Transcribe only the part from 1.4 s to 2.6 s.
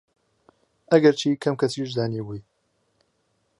کهم کهسیش زانیبووی